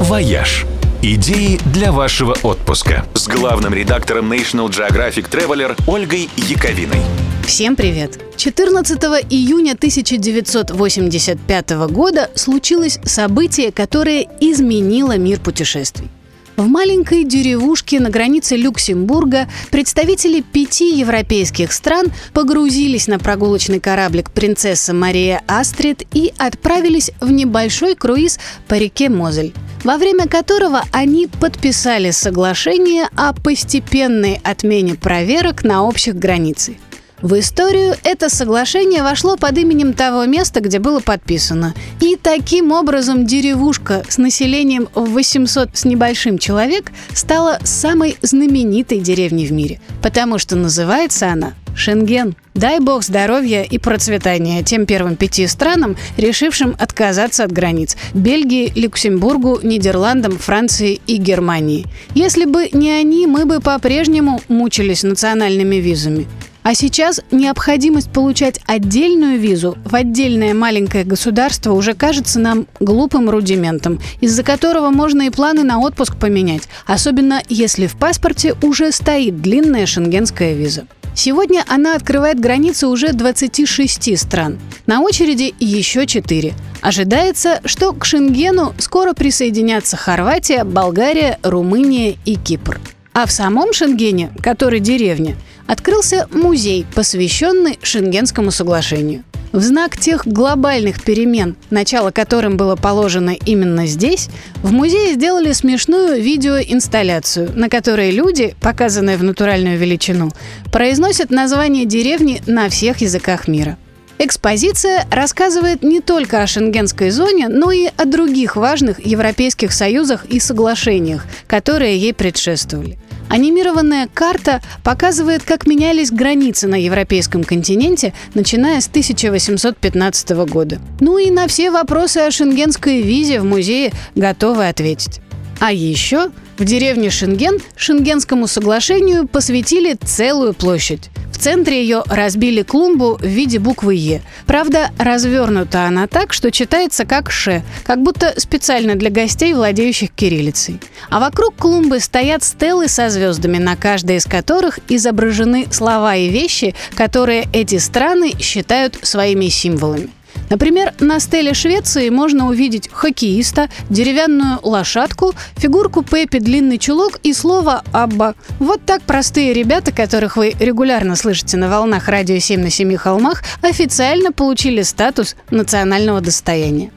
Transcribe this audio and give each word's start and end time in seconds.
«Вояж». 0.00 0.66
Идеи 1.00 1.58
для 1.72 1.90
вашего 1.90 2.36
отпуска 2.42 3.06
с 3.14 3.28
главным 3.28 3.72
редактором 3.72 4.30
National 4.30 4.68
Geographic 4.68 5.30
Traveler 5.30 5.74
Ольгой 5.86 6.28
Яковиной. 6.36 7.00
Всем 7.46 7.76
привет! 7.76 8.18
14 8.36 8.98
июня 9.30 9.72
1985 9.72 11.70
года 11.90 12.30
случилось 12.34 12.98
событие, 13.04 13.72
которое 13.72 14.26
изменило 14.40 15.16
мир 15.16 15.40
путешествий. 15.40 16.10
В 16.56 16.68
маленькой 16.68 17.24
деревушке 17.24 18.00
на 18.00 18.08
границе 18.08 18.56
Люксембурга 18.56 19.46
представители 19.70 20.40
пяти 20.40 20.96
европейских 20.96 21.70
стран 21.70 22.06
погрузились 22.32 23.08
на 23.08 23.18
прогулочный 23.18 23.78
кораблик 23.78 24.30
«Принцесса 24.30 24.94
Мария 24.94 25.42
Астрид» 25.46 26.04
и 26.14 26.32
отправились 26.38 27.10
в 27.20 27.30
небольшой 27.30 27.94
круиз 27.94 28.38
по 28.68 28.74
реке 28.74 29.10
Мозель 29.10 29.52
во 29.84 29.98
время 29.98 30.26
которого 30.26 30.82
они 30.90 31.28
подписали 31.28 32.10
соглашение 32.10 33.08
о 33.14 33.32
постепенной 33.32 34.40
отмене 34.42 34.96
проверок 34.96 35.62
на 35.62 35.84
общих 35.84 36.16
границах. 36.16 36.74
В 37.22 37.38
историю 37.38 37.94
это 38.04 38.28
соглашение 38.28 39.02
вошло 39.02 39.36
под 39.36 39.56
именем 39.56 39.94
того 39.94 40.26
места, 40.26 40.60
где 40.60 40.78
было 40.78 41.00
подписано. 41.00 41.74
И 42.00 42.16
таким 42.20 42.72
образом 42.72 43.24
деревушка 43.24 44.04
с 44.06 44.18
населением 44.18 44.88
в 44.94 45.12
800 45.12 45.70
с 45.72 45.84
небольшим 45.86 46.36
человек 46.36 46.92
стала 47.14 47.58
самой 47.64 48.18
знаменитой 48.20 49.00
деревней 49.00 49.46
в 49.46 49.52
мире, 49.52 49.80
потому 50.02 50.38
что 50.38 50.56
называется 50.56 51.28
она 51.32 51.54
Шенген. 51.74 52.36
Дай 52.54 52.80
бог 52.80 53.02
здоровья 53.02 53.62
и 53.62 53.78
процветания 53.78 54.62
тем 54.62 54.86
первым 54.86 55.16
пяти 55.16 55.46
странам, 55.46 55.96
решившим 56.16 56.74
отказаться 56.78 57.44
от 57.44 57.52
границ– 57.52 57.96
Бельгии, 58.14 58.72
Люксембургу, 58.74 59.60
Нидерландам, 59.62 60.38
Франции 60.38 61.00
и 61.06 61.16
Германии. 61.16 61.86
Если 62.14 62.46
бы 62.46 62.68
не 62.72 62.90
они, 62.90 63.26
мы 63.26 63.44
бы 63.44 63.60
по-прежнему 63.60 64.40
мучились 64.48 65.02
национальными 65.02 65.76
визами. 65.76 66.26
А 66.66 66.74
сейчас 66.74 67.20
необходимость 67.30 68.10
получать 68.10 68.58
отдельную 68.66 69.38
визу 69.38 69.78
в 69.84 69.94
отдельное 69.94 70.52
маленькое 70.52 71.04
государство 71.04 71.70
уже 71.70 71.94
кажется 71.94 72.40
нам 72.40 72.66
глупым 72.80 73.30
рудиментом, 73.30 74.00
из-за 74.20 74.42
которого 74.42 74.90
можно 74.90 75.28
и 75.28 75.30
планы 75.30 75.62
на 75.62 75.78
отпуск 75.78 76.16
поменять, 76.16 76.64
особенно 76.84 77.40
если 77.48 77.86
в 77.86 77.94
паспорте 77.96 78.56
уже 78.62 78.90
стоит 78.90 79.40
длинная 79.40 79.86
шенгенская 79.86 80.54
виза. 80.54 80.88
Сегодня 81.14 81.62
она 81.68 81.94
открывает 81.94 82.40
границы 82.40 82.88
уже 82.88 83.12
26 83.12 84.18
стран. 84.18 84.58
На 84.86 85.02
очереди 85.02 85.54
еще 85.60 86.04
4. 86.04 86.52
Ожидается, 86.80 87.60
что 87.64 87.92
к 87.92 88.04
Шенгену 88.04 88.74
скоро 88.78 89.12
присоединятся 89.12 89.96
Хорватия, 89.96 90.64
Болгария, 90.64 91.38
Румыния 91.44 92.16
и 92.24 92.34
Кипр. 92.34 92.80
А 93.12 93.24
в 93.24 93.30
самом 93.30 93.72
Шенгене, 93.72 94.30
который 94.42 94.78
деревня, 94.78 95.36
открылся 95.66 96.26
музей, 96.30 96.86
посвященный 96.94 97.78
Шенгенскому 97.82 98.50
соглашению. 98.50 99.24
В 99.52 99.62
знак 99.62 99.96
тех 99.96 100.26
глобальных 100.26 101.02
перемен, 101.02 101.56
начало 101.70 102.10
которым 102.10 102.56
было 102.56 102.76
положено 102.76 103.30
именно 103.30 103.86
здесь, 103.86 104.28
в 104.62 104.72
музее 104.72 105.14
сделали 105.14 105.52
смешную 105.52 106.20
видеоинсталляцию, 106.20 107.52
на 107.54 107.68
которой 107.70 108.10
люди, 108.10 108.54
показанные 108.60 109.16
в 109.16 109.22
натуральную 109.22 109.78
величину, 109.78 110.30
произносят 110.72 111.30
название 111.30 111.86
деревни 111.86 112.42
на 112.46 112.68
всех 112.68 112.98
языках 112.98 113.48
мира. 113.48 113.78
Экспозиция 114.18 115.06
рассказывает 115.10 115.82
не 115.82 116.00
только 116.00 116.42
о 116.42 116.46
шенгенской 116.46 117.10
зоне, 117.10 117.48
но 117.48 117.70
и 117.70 117.86
о 117.96 118.06
других 118.06 118.56
важных 118.56 119.04
европейских 119.04 119.72
союзах 119.72 120.24
и 120.26 120.40
соглашениях, 120.40 121.26
которые 121.46 121.98
ей 121.98 122.14
предшествовали. 122.14 122.98
Анимированная 123.28 124.08
карта 124.12 124.62
показывает, 124.84 125.42
как 125.42 125.66
менялись 125.66 126.10
границы 126.10 126.68
на 126.68 126.76
европейском 126.76 127.44
континенте, 127.44 128.14
начиная 128.34 128.80
с 128.80 128.86
1815 128.88 130.30
года. 130.48 130.78
Ну 131.00 131.18
и 131.18 131.30
на 131.30 131.48
все 131.48 131.70
вопросы 131.70 132.18
о 132.18 132.30
шенгенской 132.30 133.02
визе 133.02 133.40
в 133.40 133.44
музее 133.44 133.92
готовы 134.14 134.68
ответить. 134.68 135.20
А 135.58 135.72
еще 135.72 136.30
в 136.58 136.64
деревне 136.64 137.10
Шенген 137.10 137.58
Шенгенскому 137.76 138.46
соглашению 138.46 139.26
посвятили 139.28 139.94
целую 139.94 140.54
площадь. 140.54 141.10
В 141.32 141.38
центре 141.38 141.82
ее 141.82 142.02
разбили 142.06 142.62
клумбу 142.62 143.18
в 143.20 143.26
виде 143.26 143.58
буквы 143.58 143.94
«Е». 143.94 144.22
Правда, 144.46 144.90
развернута 144.98 145.84
она 145.84 146.06
так, 146.06 146.32
что 146.32 146.50
читается 146.50 147.04
как 147.04 147.30
«Ш», 147.30 147.62
как 147.84 148.02
будто 148.02 148.32
специально 148.40 148.94
для 148.94 149.10
гостей, 149.10 149.52
владеющих 149.52 150.10
кириллицей. 150.12 150.80
А 151.10 151.20
вокруг 151.20 151.54
клумбы 151.56 152.00
стоят 152.00 152.42
стелы 152.42 152.88
со 152.88 153.10
звездами, 153.10 153.58
на 153.58 153.76
каждой 153.76 154.16
из 154.16 154.24
которых 154.24 154.78
изображены 154.88 155.68
слова 155.70 156.16
и 156.16 156.30
вещи, 156.30 156.74
которые 156.94 157.48
эти 157.52 157.76
страны 157.76 158.32
считают 158.40 158.98
своими 159.02 159.48
символами. 159.48 160.08
Например, 160.50 160.94
на 161.00 161.20
стеле 161.20 161.54
Швеции 161.54 162.08
можно 162.08 162.48
увидеть 162.48 162.88
хоккеиста, 162.92 163.68
деревянную 163.90 164.60
лошадку, 164.62 165.34
фигурку 165.56 166.02
Пеппи, 166.02 166.38
длинный 166.38 166.78
чулок 166.78 167.18
и 167.22 167.32
слово 167.32 167.82
«Абба». 167.92 168.34
Вот 168.58 168.80
так 168.84 169.02
простые 169.02 169.52
ребята, 169.52 169.92
которых 169.92 170.36
вы 170.36 170.54
регулярно 170.58 171.16
слышите 171.16 171.56
на 171.56 171.68
волнах 171.68 172.08
радио 172.08 172.38
7 172.38 172.60
на 172.60 172.70
семи 172.70 172.96
холмах, 172.96 173.42
официально 173.62 174.32
получили 174.32 174.82
статус 174.82 175.36
национального 175.50 176.20
достояния. 176.20 176.90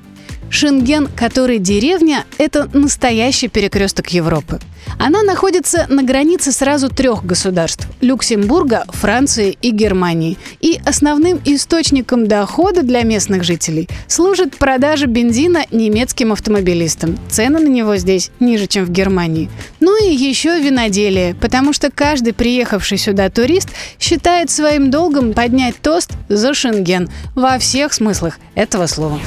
Шенген, 0.50 1.08
который 1.16 1.60
деревня, 1.60 2.26
это 2.38 2.70
настоящий 2.74 3.48
перекресток 3.48 4.10
Европы. 4.10 4.60
Она 4.98 5.24
находится 5.24 5.86
на 5.90 6.04
границе 6.04 6.52
сразу 6.52 6.90
трех 6.90 7.26
государств– 7.26 7.88
Люксембурга, 8.02 8.86
Франции 8.90 9.58
и 9.62 9.72
Германии. 9.72 10.38
И 10.60 10.80
основным 10.86 11.40
источником 11.46 12.28
дохода 12.28 12.84
для 12.84 13.04
местных 13.04 13.44
жителей 13.44 13.88
служит 14.08 14.58
продажа 14.58 15.06
бензина 15.06 15.66
немецким 15.72 16.32
автомобилистам. 16.32 17.18
Цены 17.30 17.60
на 17.60 17.68
него 17.68 17.98
здесь 17.98 18.31
ниже, 18.40 18.68
чем 18.68 18.86
в 18.86 18.92
Германии. 18.92 19.50
Ну 19.80 20.04
и 20.04 20.14
еще 20.14 20.60
виноделие, 20.60 21.36
потому 21.36 21.74
что 21.74 21.92
каждый 21.92 22.34
приехавший 22.34 22.98
сюда 22.98 23.30
турист 23.30 23.70
считает 24.00 24.50
своим 24.50 24.92
долгом 24.92 25.34
поднять 25.34 25.76
тост 25.81 26.12
за 26.28 26.54
Шенген 26.54 27.10
во 27.36 27.58
всех 27.60 27.94
смыслах 27.94 28.40
этого 28.56 28.88
слова. 28.88 29.20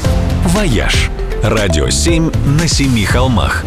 «Вояж»– 0.44 1.08
радио 1.44 1.88
7 1.88 2.32
на 2.58 2.66
семи 2.66 3.04
холмах. 3.04 3.64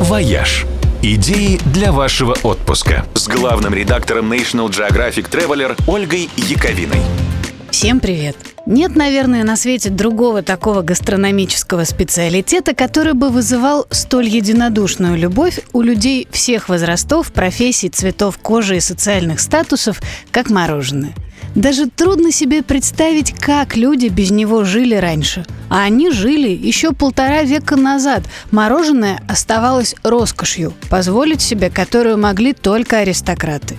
«Вояж»– 0.00 0.66
идеи 1.02 1.58
для 1.66 1.90
вашего 1.90 2.36
отпуска 2.44 3.04
с 3.14 3.26
главным 3.26 3.74
редактором 3.74 4.32
National 4.32 4.68
Geographic 4.68 5.28
Traveler 5.28 5.76
Ольгой 5.88 6.30
Яковиной. 6.36 7.00
Всем 7.72 7.98
привет! 7.98 8.36
Нет, 8.66 8.94
наверное, 8.94 9.42
на 9.42 9.56
свете 9.56 9.90
другого 9.90 10.42
такого 10.42 10.82
гастрономического 10.82 11.82
специалитета, 11.82 12.76
который 12.76 13.14
бы 13.14 13.30
вызывал 13.30 13.86
столь 13.90 14.28
единодушную 14.28 15.16
любовь 15.18 15.58
у 15.72 15.82
людей 15.82 16.28
всех 16.30 16.68
возрастов, 16.68 17.32
профессий, 17.32 17.88
цветов 17.88 18.38
кожи 18.38 18.76
и 18.76 18.80
социальных 18.80 19.40
статусов, 19.40 20.00
как 20.30 20.50
мороженое– 20.50 21.14
даже 21.54 21.88
трудно 21.88 22.30
себе 22.30 22.62
представить, 22.62 23.32
как 23.32 23.76
люди 23.76 24.06
без 24.06 24.30
него 24.30 24.64
жили 24.64 24.94
раньше. 24.94 25.44
А 25.68 25.82
они 25.82 26.10
жили 26.10 26.48
еще 26.48 26.92
полтора 26.92 27.42
века 27.42 27.76
назад. 27.76 28.22
Мороженое 28.50 29.20
оставалось 29.28 29.94
роскошью, 30.02 30.72
позволить 30.90 31.42
себе 31.42 31.70
которую 31.70 32.18
могли 32.18 32.52
только 32.52 32.98
аристократы. 32.98 33.76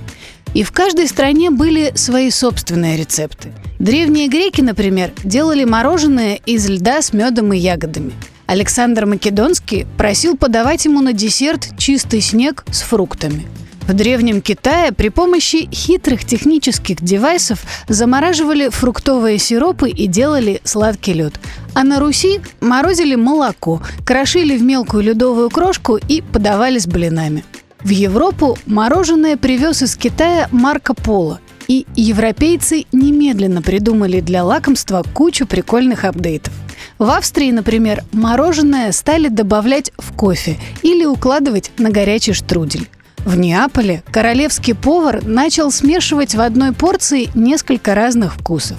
И 0.53 0.63
в 0.63 0.72
каждой 0.72 1.07
стране 1.07 1.52
были 1.52 1.91
свои 1.96 2.31
собственные 2.31 2.97
рецепты. 2.97 3.52
Древние 3.78 4.28
греки, 4.28 4.62
например, 4.62 5.12
делали 5.24 5.63
мороженое 5.63 6.40
из 6.46 6.68
льда 6.68 7.01
с 7.01 7.13
медом 7.13 7.53
и 7.53 7.57
ягодами. 7.57 8.13
Александр 8.47 9.06
Македонский 9.06 9.86
просил 9.98 10.36
подавать 10.36 10.86
ему 10.86 11.01
на 11.01 11.13
десерт 11.13 11.69
чистый 11.77 12.21
снег 12.21 12.66
с 12.71 12.81
фруктами– 12.81 13.45
в 13.89 13.94
Древнем 13.95 14.41
Китае 14.41 14.91
при 14.91 15.09
помощи 15.09 15.68
хитрых 15.74 16.24
технических 16.24 17.01
девайсов 17.01 17.63
замораживали 17.88 18.69
фруктовые 18.69 19.39
сиропы 19.39 19.89
и 19.89 20.06
делали 20.06 20.62
сладкий 20.63 21.13
лед. 21.13 21.39
А 21.74 21.83
на 21.83 22.00
Руси 22.00 22.39
морозили 22.62 23.15
молоко, 23.15 23.81
крошили 24.06 24.56
в 24.56 24.62
мелкую 24.62 25.03
ледовую 25.06 25.50
крошку 25.50 25.97
и 25.97 26.21
подавали 26.21 26.77
с 26.77 26.86
блинами. 26.86 27.44
В 27.81 27.89
Европу 27.89 28.59
мороженое 28.68 29.38
привез 29.38 29.81
из 29.81 29.95
Китая 29.95 30.50
Марко 30.51 30.94
Поло, 30.94 31.39
и 31.68 31.88
европейцы 31.95 32.85
немедленно 32.92 33.63
придумали 33.63 34.19
для 34.19 34.44
лакомства 34.44 35.03
кучу 35.15 35.47
прикольных 35.47 36.06
апдейтов. 36.06 36.53
В 37.00 37.09
Австрии, 37.09 37.50
например, 37.50 38.03
мороженое 38.12 38.92
стали 38.92 39.30
добавлять 39.30 39.92
в 39.97 40.13
кофе 40.15 40.57
или 40.83 41.06
укладывать 41.06 41.71
на 41.80 41.89
горячий 41.89 42.33
штрудель. 42.33 42.88
В 43.25 43.38
Неаполе 43.38 44.04
королевский 44.12 44.74
повар 44.74 45.24
начал 45.25 45.71
смешивать 45.71 46.36
в 46.36 46.42
одной 46.42 46.71
порции 46.71 47.30
несколько 47.36 47.94
разных 47.94 48.36
вкусов. 48.36 48.77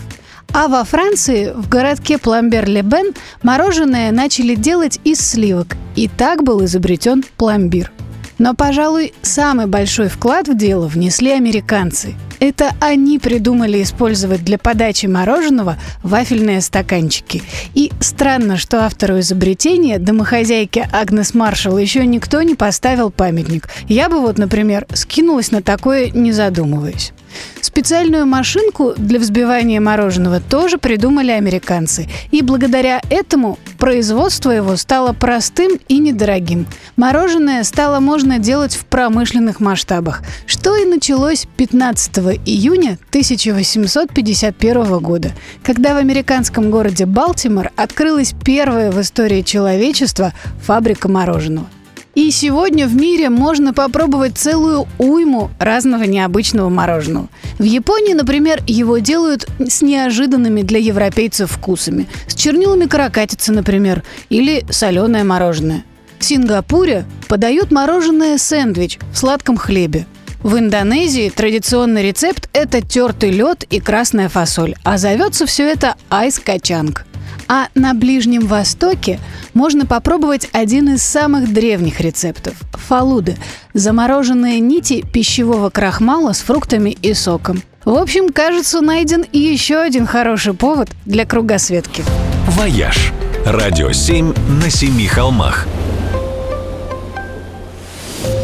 А 0.53 0.67
во 0.67 0.83
Франции, 0.83 1.53
в 1.55 1.69
городке 1.69 2.17
Пламбер-Лебен, 2.17 3.15
мороженое 3.43 4.11
начали 4.11 4.57
делать 4.57 4.99
из 5.05 5.21
сливок, 5.21 5.77
и 5.95 6.09
так 6.09 6.43
был 6.43 6.65
изобретен 6.65 7.25
пломбир. 7.37 7.93
Но, 8.41 8.55
пожалуй, 8.55 9.13
самый 9.21 9.67
большой 9.67 10.09
вклад 10.09 10.49
в 10.49 10.57
дело 10.57 10.87
внесли 10.87 11.31
американцы. 11.31 12.15
Это 12.41 12.73
они 12.81 13.19
придумали 13.19 13.83
использовать 13.83 14.43
для 14.43 14.57
подачи 14.57 15.05
мороженого 15.05 15.77
вафельные 16.03 16.63
стаканчики. 16.63 17.43
И 17.75 17.93
странно, 18.01 18.57
что 18.57 18.87
автору 18.87 19.21
изобретения, 19.21 19.99
домохозяйке 19.99 20.89
Агнес 20.91 21.35
Маршалл, 21.35 21.77
еще 21.77 22.07
никто 22.07 22.41
не 22.41 22.55
поставил 22.55 23.11
памятник. 23.11 23.69
Я 23.89 24.09
бы 24.09 24.21
вот, 24.21 24.39
например, 24.39 24.87
скинулась 24.95 25.51
на 25.51 25.61
такое, 25.61 26.09
не 26.09 26.33
задумываясь. 26.33 27.13
Специальную 27.61 28.27
машинку 28.27 28.95
для 28.97 29.19
взбивания 29.19 29.81
мороженого 29.81 30.41
тоже 30.41 30.79
придумали 30.79 31.31
американцы. 31.31 32.09
И 32.31 32.43
благодаря 32.43 33.01
этому 33.11 33.59
производство 33.79 34.51
его 34.51 34.77
стало 34.77 35.13
простым 35.13 35.79
и 35.89 35.99
недорогим. 35.99 36.67
Мороженое 36.97 37.65
стало 37.65 38.01
можно 38.01 38.39
делать 38.39 38.75
в 38.75 38.85
промышленных 38.87 39.61
масштабах, 39.61 40.23
что 40.47 40.77
и 40.77 40.85
началось 40.85 41.47
15 41.57 42.19
июня 42.47 42.99
1851 43.11 44.99
года, 44.99 45.33
когда 45.63 45.95
в 45.95 45.99
американском 45.99 46.71
городе 46.71 47.07
Балтимор 47.07 47.73
открылась 47.77 48.35
первая 48.45 48.91
в 48.91 49.01
истории 49.01 49.43
человечества 49.43 50.33
фабрика 50.63 51.09
мороженого. 51.09 51.67
И 52.15 52.31
сегодня 52.33 52.89
в 52.89 52.95
мире 52.95 53.31
можно 53.31 53.73
попробовать 53.73 54.37
целую 54.37 54.87
уйму 54.99 55.51
разного 55.59 56.03
необычного 56.03 56.69
мороженого. 56.69 57.29
В 57.59 57.63
Японии, 57.63 58.15
например, 58.15 58.63
его 58.67 58.99
делают 58.99 59.49
с 59.59 59.81
неожиданными 59.81 60.63
для 60.63 60.81
европейцев 60.81 61.53
вкусами. 61.53 62.09
С 62.27 62.35
чернилами 62.35 62.87
каракатицы, 62.87 63.53
например, 63.53 64.03
или 64.29 64.65
соленое 64.71 65.25
мороженое. 65.25 65.85
В 66.19 66.25
Сингапуре 66.25 67.05
подают 67.29 67.71
мороженое 67.71 68.39
сэндвич 68.39 68.99
в 69.13 69.17
сладком 69.17 69.57
хлебе. 69.57 70.07
В 70.43 70.59
Индонезии 70.59 71.31
традиционный 71.31 72.03
рецепт– 72.03 72.49
это 72.53 72.81
тертый 72.81 73.31
лед 73.31 73.65
и 73.71 73.79
красная 73.79 74.29
фасоль, 74.29 74.75
а 74.85 74.97
зовется 74.97 75.47
все 75.47 75.71
это 75.71 75.97
айс-качанг. 76.09 77.05
А 77.53 77.67
на 77.75 77.95
Ближнем 77.95 78.47
Востоке 78.47 79.19
можно 79.55 79.85
попробовать 79.85 80.49
один 80.53 80.95
из 80.95 81.03
самых 81.03 81.53
древних 81.53 82.01
рецептов– 82.01 82.55
фалуды– 82.75 83.37
замороженные 83.75 84.61
нити 84.61 85.05
пищевого 85.13 85.69
крахмала 85.69 86.33
с 86.33 86.43
фруктами 86.43 86.91
и 86.91 87.13
соком. 87.13 87.61
В 87.85 87.97
общем, 87.97 88.29
кажется, 88.29 88.81
найден 88.81 89.25
еще 89.33 89.79
один 89.79 90.07
хороший 90.07 90.55
повод 90.55 90.91
для 91.07 91.27
кругосветки. 91.27 92.05
«Вояж»– 92.47 93.11
радио 93.45 93.91
7 93.91 94.33
на 94.63 94.71
семи 94.71 95.09
холмах. 95.09 95.67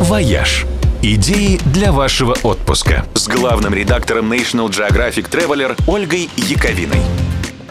«Вояж»– 0.01 0.67
идеи 1.03 1.61
для 1.67 1.93
вашего 1.93 2.37
отпуска 2.43 3.07
с 3.15 3.29
главным 3.29 3.73
редактором 3.73 4.33
National 4.33 4.69
Geographic 4.69 5.31
Traveler 5.31 5.79
Ольгой 5.87 6.29
Яковиной. 6.37 7.26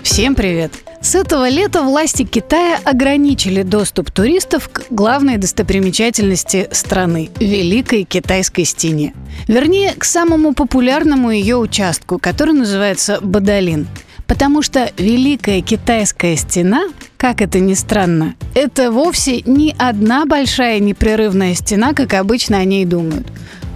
Всем 0.05 0.35
привет! 0.35 0.71
С 1.01 1.15
этого 1.15 1.49
лета 1.49 1.81
власти 1.81 2.23
Китая 2.23 2.79
ограничили 2.85 3.63
доступ 3.63 4.11
туристов 4.11 4.69
к 4.69 4.83
главной 4.91 5.37
достопримечательности 5.37 6.69
страны– 6.71 7.31
Великой 7.39 8.03
Китайской 8.03 8.65
стене. 8.65 9.15
Вернее, 9.47 9.93
к 9.93 10.05
самому 10.05 10.53
популярному 10.53 11.31
ее 11.31 11.57
участку, 11.57 12.19
который 12.19 12.53
называется 12.53 13.17
Бадалин. 13.19 13.87
Потому 14.27 14.61
что 14.61 14.91
Великая 14.99 15.61
Китайская 15.61 16.35
стена, 16.35 16.83
как 17.17 17.41
это 17.41 17.59
ни 17.59 17.73
странно, 17.73 18.35
это 18.53 18.91
вовсе 18.91 19.41
не 19.41 19.75
одна 19.75 20.27
большая 20.27 20.79
непрерывная 20.79 21.55
стена, 21.55 21.93
как 21.93 22.13
обычно 22.13 22.59
о 22.59 22.63
ней 22.63 22.85
думают. 22.85 23.27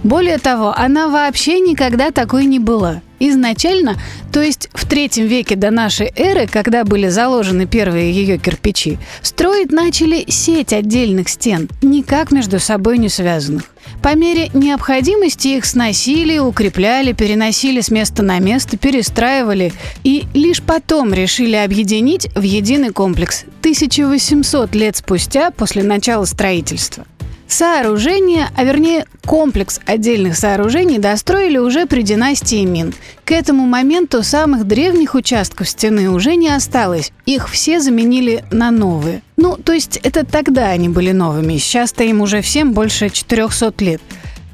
Более 0.04 0.38
того, 0.38 0.72
она 0.76 1.08
вообще 1.08 1.58
никогда 1.58 2.12
такой 2.12 2.44
не 2.44 2.60
была– 2.60 3.02
Изначально, 3.22 3.96
то 4.32 4.40
есть 4.40 4.70
в 4.72 4.88
третьем 4.88 5.26
веке 5.26 5.54
до 5.54 5.70
нашей 5.70 6.10
эры, 6.16 6.46
когда 6.46 6.84
были 6.84 7.08
заложены 7.08 7.66
первые 7.66 8.10
ее 8.12 8.38
кирпичи, 8.38 8.98
строить 9.20 9.70
начали 9.70 10.24
сеть 10.30 10.72
отдельных 10.72 11.28
стен, 11.28 11.68
никак 11.82 12.32
между 12.32 12.58
собой 12.58 12.96
не 12.96 13.10
связанных. 13.10 13.64
По 14.02 14.14
мере 14.14 14.48
необходимости 14.54 15.48
их 15.48 15.66
сносили, 15.66 16.38
укрепляли, 16.38 17.12
переносили 17.12 17.82
с 17.82 17.90
места 17.90 18.22
на 18.22 18.38
место, 18.38 18.78
перестраивали 18.78 19.74
и 20.02 20.24
лишь 20.32 20.62
потом 20.62 21.12
решили 21.12 21.56
объединить 21.56 22.28
в 22.34 22.40
единый 22.40 22.90
комплекс 22.90 23.44
1800 23.60 24.74
лет 24.74 24.96
спустя 24.96 25.50
после 25.50 25.82
начала 25.82 26.24
строительства. 26.24 27.04
Сооружение, 27.50 28.46
а 28.54 28.62
вернее 28.62 29.06
комплекс 29.26 29.80
отдельных 29.84 30.36
сооружений 30.36 30.98
достроили 30.98 31.58
уже 31.58 31.84
при 31.86 32.02
династии 32.02 32.64
Мин. 32.64 32.94
К 33.24 33.32
этому 33.32 33.66
моменту 33.66 34.22
самых 34.22 34.68
древних 34.68 35.16
участков 35.16 35.68
стены 35.68 36.10
уже 36.10 36.36
не 36.36 36.48
осталось. 36.48 37.10
Их 37.26 37.50
все 37.50 37.80
заменили 37.80 38.44
на 38.52 38.70
новые. 38.70 39.22
Ну, 39.36 39.56
то 39.56 39.72
есть 39.72 39.96
это 40.04 40.24
тогда 40.24 40.68
они 40.68 40.88
были 40.88 41.10
новыми. 41.10 41.56
Сейчас-то 41.56 42.04
им 42.04 42.20
уже 42.20 42.40
всем 42.40 42.72
больше 42.72 43.10
400 43.10 43.74
лет. 43.84 44.00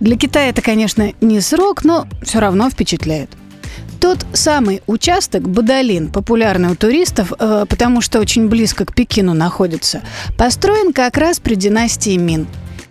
Для 0.01 0.17
Китая 0.17 0.49
это, 0.49 0.63
конечно, 0.63 1.13
не 1.21 1.43
срок, 1.43 1.85
но 1.85 2.07
все 2.23 2.39
равно 2.39 2.71
впечатляет. 2.71 3.29
Тот 4.01 4.25
самый 4.33 4.81
участок 4.87 5.47
Бадалин, 5.47 6.11
популярный 6.11 6.71
у 6.71 6.75
туристов, 6.75 7.35
э, 7.39 7.67
потому 7.69 8.01
что 8.01 8.21
очень 8.21 8.49
близко 8.49 8.87
к 8.87 8.95
Пекину 8.95 9.35
находится, 9.35 10.01
построен 10.39 10.95
как 10.95 11.19
раз 11.19 11.41
при 11.41 11.57
династии 11.57 12.17
Мин. 12.17 12.47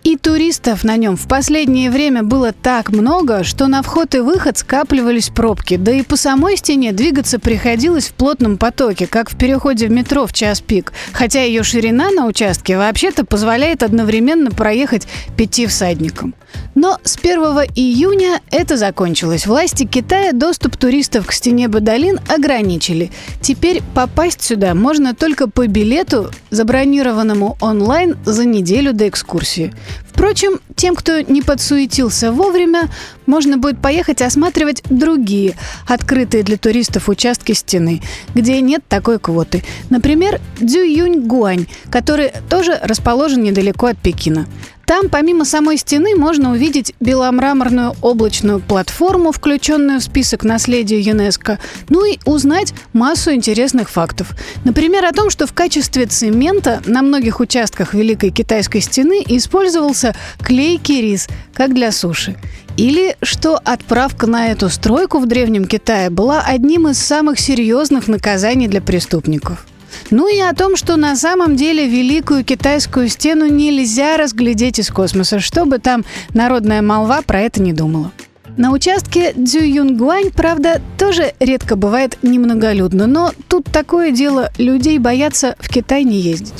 И 0.06 0.16
туристов 0.16 0.84
на 0.84 0.96
нем 0.96 1.16
в 1.16 1.26
последнее 1.26 1.90
время 1.90 2.22
было 2.22 2.52
так 2.52 2.92
много, 2.92 3.42
что 3.42 3.66
на 3.66 3.82
вход 3.82 4.14
и 4.14 4.20
выход 4.20 4.56
скапливались 4.56 5.30
пробки. 5.30 5.76
Да 5.76 5.90
и 5.90 6.02
по 6.02 6.14
самой 6.14 6.56
стене 6.56 6.92
двигаться 6.92 7.40
приходилось 7.40 8.06
в 8.06 8.12
плотном 8.12 8.56
потоке, 8.56 9.08
как 9.08 9.28
в 9.28 9.36
переходе 9.36 9.88
в 9.88 9.90
метро 9.90 10.28
в 10.28 10.32
час 10.32 10.60
пик. 10.60 10.92
Хотя 11.10 11.42
ее 11.42 11.64
ширина 11.64 12.12
на 12.12 12.26
участке 12.26 12.78
вообще-то 12.78 13.26
позволяет 13.26 13.82
одновременно 13.82 14.52
проехать 14.52 15.08
пяти 15.36 15.66
всадникам. 15.66 16.36
Но 16.76 16.98
с 17.02 17.16
1 17.16 17.38
июня 17.74 18.40
это 18.50 18.76
закончилось. 18.76 19.46
Власти 19.46 19.84
Китая 19.84 20.32
доступ 20.32 20.76
туристов 20.76 21.26
к 21.26 21.32
стене 21.32 21.68
Бадалин 21.68 22.20
ограничили. 22.28 23.10
Теперь 23.40 23.82
попасть 23.94 24.42
сюда 24.42 24.74
можно 24.74 25.14
только 25.14 25.48
по 25.48 25.66
билету, 25.66 26.30
забронированному 26.50 27.56
онлайн 27.60 28.16
за 28.24 28.44
неделю 28.44 28.92
до 28.92 29.08
экскурсии. 29.08 29.74
Впрочем, 30.08 30.60
тем, 30.76 30.94
кто 30.94 31.20
не 31.20 31.42
подсуетился 31.42 32.32
вовремя, 32.32 32.88
можно 33.26 33.58
будет 33.58 33.80
поехать 33.80 34.22
осматривать 34.22 34.82
другие, 34.88 35.56
открытые 35.86 36.42
для 36.42 36.56
туристов 36.56 37.08
участки 37.08 37.52
стены, 37.52 38.02
где 38.34 38.60
нет 38.60 38.82
такой 38.88 39.18
квоты. 39.18 39.62
Например, 39.90 40.40
Дзююнь-Гуань, 40.58 41.68
который 41.90 42.32
тоже 42.48 42.78
расположен 42.82 43.42
недалеко 43.42 43.86
от 43.86 43.98
Пекина. 43.98 44.46
Там, 44.86 45.08
помимо 45.08 45.44
самой 45.44 45.78
стены, 45.78 46.14
можно 46.14 46.52
увидеть 46.52 46.94
беломраморную 47.00 47.94
облачную 48.02 48.60
платформу, 48.60 49.32
включенную 49.32 49.98
в 49.98 50.04
список 50.04 50.44
наследия 50.44 51.00
ЮНЕСКо, 51.00 51.58
ну 51.88 52.04
и 52.04 52.18
узнать 52.24 52.72
массу 52.92 53.32
интересных 53.32 53.90
фактов. 53.90 54.30
Например, 54.64 55.04
о 55.04 55.12
том, 55.12 55.28
что 55.28 55.48
в 55.48 55.52
качестве 55.52 56.06
цемента 56.06 56.82
на 56.86 57.02
многих 57.02 57.40
участках 57.40 57.94
Великой 57.94 58.30
Китайской 58.30 58.80
стены 58.80 59.24
использовался 59.26 60.14
клейкий 60.38 61.02
рис, 61.02 61.26
как 61.52 61.74
для 61.74 61.90
суши. 61.90 62.36
Или 62.76 63.16
что 63.22 63.58
отправка 63.64 64.28
на 64.28 64.52
эту 64.52 64.68
стройку 64.68 65.18
в 65.18 65.26
Древнем 65.26 65.64
Китае 65.64 66.10
была 66.10 66.42
одним 66.42 66.86
из 66.88 66.98
самых 66.98 67.40
серьезных 67.40 68.06
наказаний 68.06 68.68
для 68.68 68.80
преступников. 68.80 69.66
Ну 70.10 70.28
и 70.28 70.40
о 70.40 70.52
том, 70.54 70.76
что 70.76 70.96
на 70.96 71.16
самом 71.16 71.56
деле 71.56 71.88
Великую 71.88 72.44
Китайскую 72.44 73.08
стену 73.08 73.46
нельзя 73.46 74.16
разглядеть 74.16 74.78
из 74.78 74.90
космоса, 74.90 75.40
что 75.40 75.65
бы 75.65 75.78
там 75.78 76.04
народная 76.34 76.82
молва 76.82 77.22
про 77.22 77.40
это 77.40 77.60
не 77.62 77.72
думала. 77.72 78.12
На 78.56 78.72
участке 78.72 79.34
Цзюйюнгуань, 79.34 80.30
правда, 80.30 80.80
тоже 80.98 81.34
редко 81.40 81.76
бывает 81.76 82.16
немноголюдно, 82.22 83.06
но 83.06 83.32
тут 83.48 83.66
такое 83.66 84.12
дело, 84.12 84.50
людей 84.56 84.98
боятся 84.98 85.56
в 85.58 85.68
Китай 85.68 86.04
не 86.04 86.18
ездить. 86.18 86.54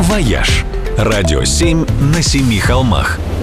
«Вояж»– 0.00 0.64
радио 0.96 1.44
7 1.44 1.84
на 2.14 2.22
семи 2.22 2.58
холмах– 2.58 3.18